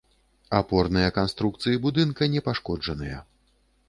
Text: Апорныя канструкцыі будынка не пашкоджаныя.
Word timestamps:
Апорныя 0.59 1.09
канструкцыі 1.17 1.81
будынка 1.85 2.23
не 2.37 2.41
пашкоджаныя. 2.47 3.21